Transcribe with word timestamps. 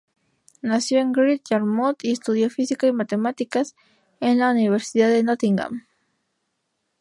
Nació 0.63 0.97
en 0.99 1.11
Great 1.11 1.41
Yarmouth 1.47 1.97
y 2.03 2.11
estudió 2.13 2.49
física 2.49 2.87
y 2.87 2.91
matemáticas 2.91 3.75
en 4.19 4.39
la 4.39 4.49
Universidad 4.49 5.09
de 5.09 5.21
Nottingham. 5.21 5.85